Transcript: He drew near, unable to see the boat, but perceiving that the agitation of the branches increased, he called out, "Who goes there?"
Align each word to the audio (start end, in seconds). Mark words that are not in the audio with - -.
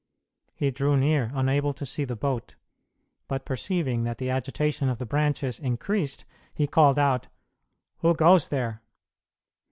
He 0.55 0.71
drew 0.71 0.97
near, 0.97 1.29
unable 1.35 1.73
to 1.73 1.85
see 1.85 2.05
the 2.05 2.15
boat, 2.15 2.55
but 3.27 3.45
perceiving 3.45 4.03
that 4.03 4.17
the 4.17 4.31
agitation 4.31 4.89
of 4.89 4.97
the 4.97 5.05
branches 5.05 5.59
increased, 5.59 6.25
he 6.55 6.65
called 6.65 6.97
out, 6.97 7.27
"Who 7.99 8.15
goes 8.15 8.47
there?" 8.47 8.81